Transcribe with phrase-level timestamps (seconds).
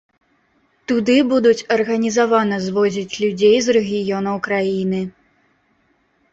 [0.91, 5.07] Туды будуць арганізавана звозіць людзей з рэгіёнаў краіны.